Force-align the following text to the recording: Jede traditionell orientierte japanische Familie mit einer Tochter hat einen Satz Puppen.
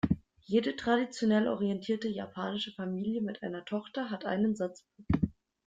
Jede 0.47 0.75
traditionell 0.75 1.47
orientierte 1.47 2.07
japanische 2.07 2.71
Familie 2.71 3.21
mit 3.21 3.43
einer 3.43 3.63
Tochter 3.65 4.09
hat 4.09 4.25
einen 4.25 4.55
Satz 4.55 4.83
Puppen. 4.97 5.35